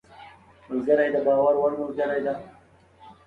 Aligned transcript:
ملګری 0.67 1.07
د 1.15 1.17
باور 1.25 1.53
وړ 1.59 1.71
ملګری 1.81 2.19
دی 2.25 2.35